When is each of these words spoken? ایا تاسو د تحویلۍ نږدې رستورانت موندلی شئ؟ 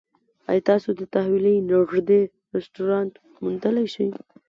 ایا 0.49 0.65
تاسو 0.69 0.89
د 0.99 1.01
تحویلۍ 1.13 1.57
نږدې 1.71 2.21
رستورانت 2.55 3.13
موندلی 3.41 3.85
شئ؟ 3.93 4.07